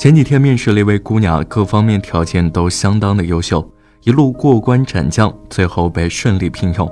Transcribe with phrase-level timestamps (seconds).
[0.00, 3.70] 前几天面试了一位姑娘，各方面条件都相当的优秀，
[4.04, 6.90] 一路过关斩将，最后被顺利聘用。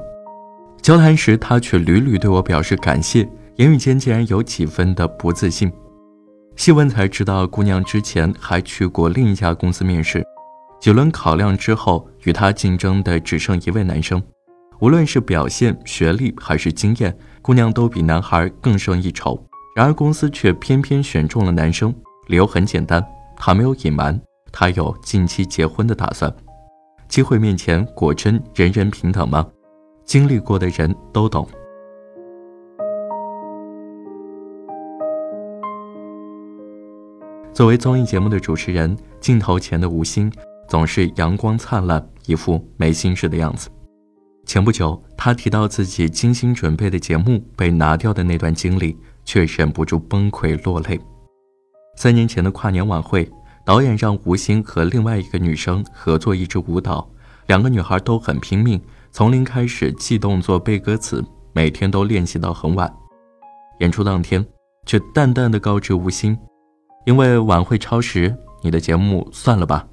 [0.82, 3.26] 交谈时，她却屡屡对我表示感谢，
[3.56, 5.72] 言语间竟然有几分的不自信。
[6.54, 10.22] 细问才知道，姑娘之前还去过另一家公司面试，
[10.78, 14.22] 几轮考量之后，与她竞争的只剩一位男生。
[14.80, 19.42] 无论是表现、学历还是经验，姑娘都比男孩更胜一筹。
[19.74, 21.94] 然而公司却偏偏选中了男生。
[22.28, 23.04] 理由很简单，
[23.36, 24.18] 他没有隐瞒，
[24.52, 26.32] 他有近期结婚的打算。
[27.08, 29.46] 机会面前，果真人人平等吗？
[30.04, 31.48] 经历过的人都懂。
[37.54, 40.30] 作为综艺节目的主持人，镜头前的吴昕
[40.68, 43.70] 总是阳光灿烂，一副没心事的样子。
[44.44, 51.00] 前不久，他提到自己精心准备的节目被拿掉的那段经历，却忍不住崩溃落泪。
[51.98, 53.28] 三年前的跨年晚会，
[53.64, 57.10] 导演让吴昕和另外一个女生合作一支舞蹈，
[57.48, 61.20] 两个女孩都很拼命，从零开始记动作、背歌词，
[61.52, 62.88] 每天都练习到很晚。
[63.80, 64.46] 演出当天，
[64.86, 66.38] 却淡淡的告知吴昕，
[67.04, 68.32] 因为晚会超时，
[68.62, 69.84] 你的节目算了吧。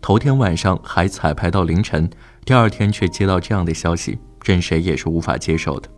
[0.00, 2.10] 头天晚上还彩排到凌晨，
[2.44, 5.88] 第二天却接到这样的消息，任谁也是无法接受的。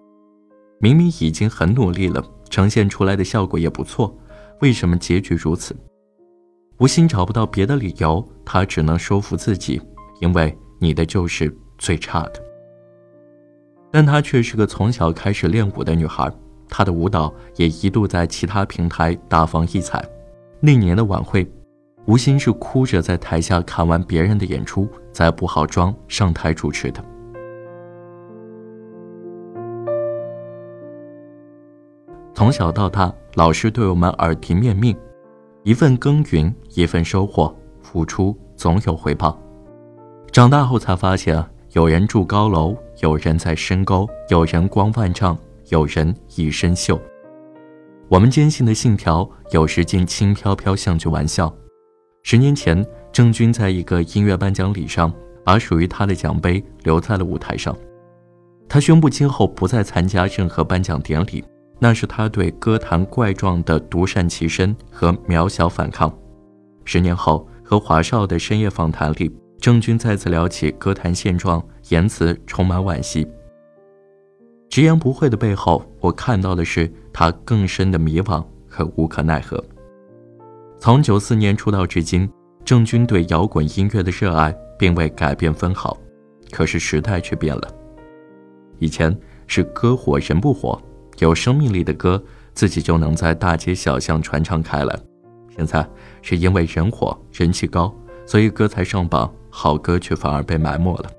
[0.79, 4.15] 明明已经很努力了，呈现出来的效果也不错。
[4.61, 5.77] 为什么结局如此？
[6.79, 9.81] 吴昕找不到别的理由，他只能说服自己，
[10.21, 12.43] 因为你的就是最差的。
[13.91, 16.31] 但她却是个从小开始练舞的女孩，
[16.69, 20.05] 她的舞蹈也一度在其他平台大放异彩。
[20.61, 21.51] 那年的晚会，
[22.07, 27.03] 吴昕是哭着在台下看完别人的演出，再补好妆上台主持的。
[32.39, 34.97] 从小到大，老师对我们耳提面命：
[35.65, 39.37] 一份耕耘一份收获，付出总有回报。
[40.31, 45.37] 长大后才发现，有人住高楼，有人在深沟，有人光万丈，
[45.71, 46.97] 有人一身锈。
[48.07, 51.53] 我们坚信的信条，有时竟轻飘飘像句玩笑。
[52.23, 57.77] 十年前，郑钧在一个音乐颁奖礼上，把属于他的奖杯留在了舞台上。
[58.69, 61.43] 他宣布今后不再参加任何颁奖典礼。
[61.79, 66.13] 那是他对歌坛怪状的独善其身和渺小反抗。
[66.85, 69.31] 十年后，和华少的深夜访谈里，
[69.61, 73.27] 郑钧再次聊起歌坛现状，言辞充满惋惜。
[74.69, 79.63] 直言不讳的背后，我看到的是他更深的迷惘和无可奈何。
[80.81, 82.29] 从九四年出道至今，
[82.65, 85.97] 郑钧对摇滚音乐的热爱并未改变分毫，
[86.51, 87.69] 可是时代却变了。
[88.79, 89.17] 以前
[89.47, 90.81] 是歌火人不火。
[91.19, 92.23] 有生命力的歌，
[92.55, 94.99] 自己就能在大街小巷传唱开来。
[95.57, 95.87] 现在
[96.23, 97.93] 是因为人火人气高，
[98.27, 101.11] 所以歌才上榜，好歌却反而被埋没了。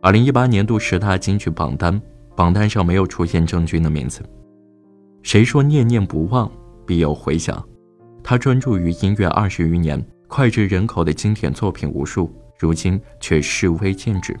[0.00, 2.00] 二零一八年度十大金曲榜单，
[2.36, 4.22] 榜单上没有出现郑钧的名字。
[5.22, 6.50] 谁说念念不忘
[6.86, 7.62] 必有回响？
[8.22, 14.38] 他专注于音乐二十余年，脍炙人口的经典作品无数，如今却视微见止。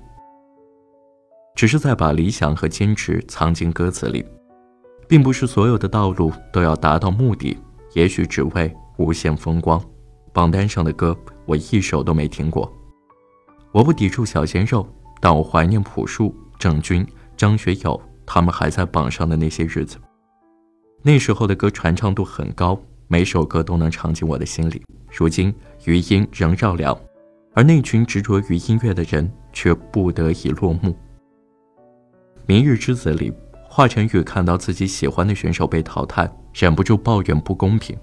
[1.58, 4.24] 只是在把理想和坚持藏进歌词里，
[5.08, 7.58] 并不是所有的道路都要达到目的，
[7.94, 9.82] 也许只为无限风光。
[10.32, 12.72] 榜单上的歌，我一首都没听过。
[13.72, 14.86] 我不抵触小鲜肉，
[15.20, 17.04] 但我怀念朴树、郑钧、
[17.36, 19.96] 张学友他们还在榜上的那些日子。
[21.02, 24.80] 那时候的歌传唱度很高，每首歌都能唱进我的心里。
[25.10, 25.52] 如今
[25.86, 26.96] 余音仍绕梁，
[27.52, 30.90] 而那群执着于音乐的人却不得已落幕。
[32.48, 33.30] 《明日之子》里，
[33.68, 37.94] 华晨宇看到自己喜欢的选手被淘汰，忍不住抱怨不公平。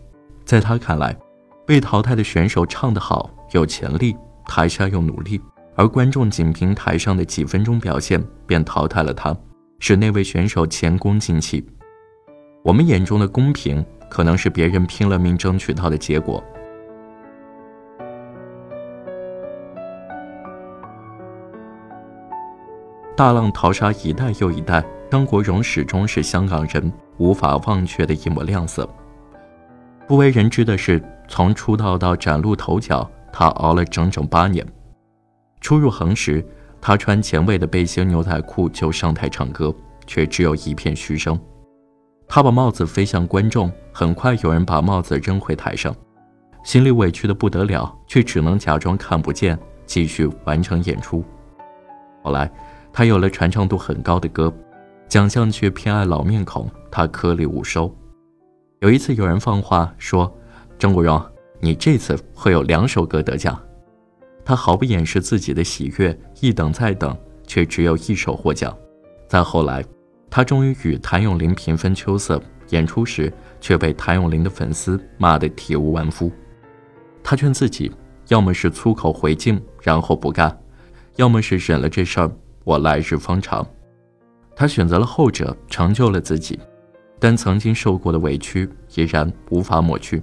[0.45, 1.17] 在他看来，
[1.65, 5.41] 被淘汰的选手唱得好，有潜力，台下又努力，
[5.75, 9.35] 而观众仅凭台上的几分钟表现便淘汰了他，
[9.79, 11.65] 使那位选手前功尽弃。
[12.63, 16.43] 我们眼中的公平，可能是别人拼了命争取到的结果。
[23.15, 28.87] 大浪淘沙一代又一代，张国荣始终是香港人无法忘却的一抹亮色。
[30.05, 34.65] 不为人知的是，从出道到崭露头角，他熬了整整八年。
[35.61, 36.45] 初入行时，
[36.81, 39.73] 他穿前卫的背心牛仔裤就上台唱歌，
[40.05, 41.39] 却只有一片嘘声。
[42.27, 45.95] 他把帽子飞向观众，很快有人把帽子扔回台上，
[46.65, 51.23] 心里委屈的不得了，却只能假装看不见，继续完成演出。
[52.21, 52.51] 后来。
[52.97, 54.49] 他有了传唱度很高的歌，
[55.09, 57.93] 奖项却偏爱老面孔，他颗粒无收。
[58.79, 60.33] 有一次有人放话说
[60.79, 61.21] ：“张国荣，
[61.59, 63.61] 你这次会有两首歌得奖。
[64.45, 67.13] 他毫不掩饰自己的喜悦，一等再等，
[67.45, 68.73] 却只有一首获奖。
[69.27, 69.83] 再后来，
[70.29, 76.31] 他终于与谭咏麟平分秋色，演出时却被谭咏麟的粉丝骂得体无完肤。
[77.21, 77.91] 他劝自己，
[78.29, 80.49] 要么是粗口回敬，然后不干；
[81.17, 82.31] 要么是忍了这事儿，
[82.65, 83.65] 我来日方长。
[84.55, 86.59] 他选择了后者，成就了自己，
[87.19, 90.21] 但曾经受过的委屈依然无法抹去。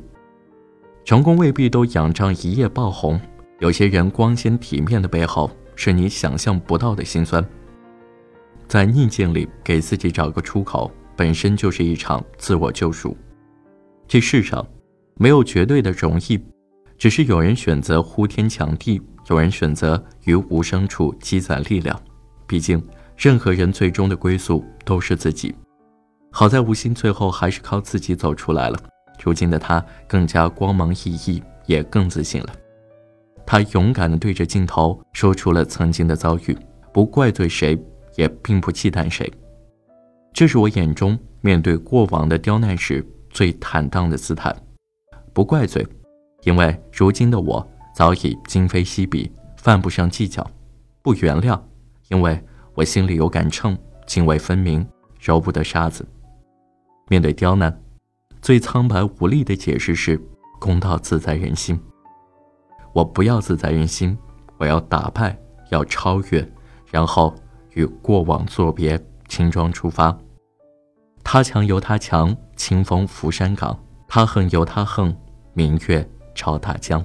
[1.04, 3.20] 成功未必都仰仗一夜爆红。
[3.60, 7.44] 有些人光鲜体面的背后，是你想象不到的心酸。
[8.66, 13.16] 在逆境里给自己找个出口，本身就是一场自我救赎。
[14.08, 14.66] 这世上，
[15.14, 16.40] 没有绝对的容易，
[16.98, 22.00] 只是有人选择呼天抢地，有人选择于无声处积攒力量。
[22.52, 25.54] 毕竟，任何人最终的归宿都是自己。
[26.30, 28.78] 好在吴昕最后还是靠自己走出来了。
[29.24, 32.48] 如今的他更加光芒熠熠，也更自信了。
[33.46, 36.54] 他勇敢地对着镜头说出了曾经的遭遇，
[36.92, 37.82] 不怪罪谁，
[38.16, 39.32] 也并不忌惮谁。
[40.34, 44.54] 这是我眼中面对过往的刁难时最坦荡的姿态。
[45.32, 45.86] 不怪罪，
[46.42, 50.44] 因为如今的我早已今非昔比，犯不上计较；
[51.00, 51.58] 不原谅，
[52.12, 52.38] 因为
[52.74, 53.76] 我心里有杆秤，
[54.06, 54.86] 泾渭分明，
[55.18, 56.06] 揉不得沙子。
[57.08, 57.82] 面对刁难，
[58.42, 60.20] 最苍白无力的解释是：
[60.60, 61.80] 公道自在人心。
[62.92, 64.16] 我不要自在人心，
[64.58, 65.34] 我要打败，
[65.70, 66.46] 要超越，
[66.90, 67.34] 然后
[67.72, 70.14] 与过往作别，轻装出发。
[71.24, 73.74] 他强由他强，清风拂山岗；
[74.06, 75.16] 他横由他横，
[75.54, 77.02] 明月照大江。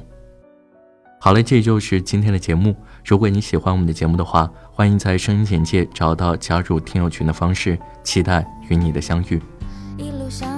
[1.20, 2.76] 好了，这就是今天的节目。
[3.04, 9.42] 如果你喜欢我们的节目的话，欢迎在声音简介找到加入听友群的方式，期待与你的相遇。
[9.98, 10.57] 一路上